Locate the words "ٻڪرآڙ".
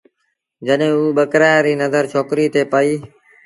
1.17-1.57